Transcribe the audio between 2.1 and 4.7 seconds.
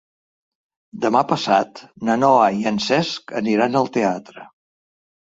Noa i en Cesc aniran al teatre.